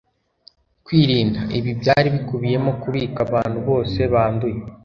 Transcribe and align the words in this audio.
kwirinda. 0.85 1.41
ibi 1.57 1.71
byari 1.81 2.07
bikubiyemo 2.15 2.71
kubika 2.81 3.19
abantu 3.27 3.57
bose 3.67 3.99
banduye 4.13 4.59